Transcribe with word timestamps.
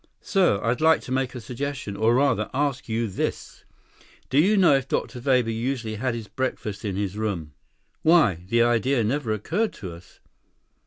"Sir, 0.23 0.59
I'd 0.63 0.81
like 0.81 1.01
to 1.01 1.11
make 1.11 1.35
a 1.35 1.39
suggestion, 1.39 1.95
or, 1.95 2.15
rather, 2.15 2.49
ask 2.55 2.89
you 2.89 3.07
this. 3.07 3.63
Do 4.31 4.39
you 4.39 4.57
know 4.57 4.75
if 4.75 4.87
Dr. 4.87 5.19
Weber 5.19 5.51
usually 5.51 5.97
had 5.97 6.15
his 6.15 6.27
breakfast 6.27 6.83
in 6.83 6.95
his 6.95 7.15
room?" 7.17 7.53
"Why, 8.01 8.43
the 8.49 8.63
idea 8.63 9.03
never 9.03 9.31
occurred 9.31 9.73
to 9.73 9.91
us." 9.93 10.19